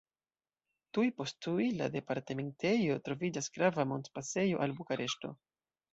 [0.97, 5.33] Tuj post tuj la departementejo troviĝas grava montpasejo al Bukareŝto.